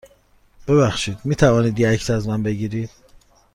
[0.67, 2.89] ببخشید، می توانید یه عکس از من بگیرید؟